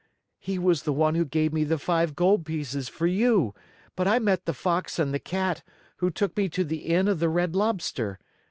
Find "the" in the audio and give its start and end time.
0.81-0.93, 1.63-1.77, 4.45-4.51, 5.13-5.19, 6.63-6.85, 7.19-7.29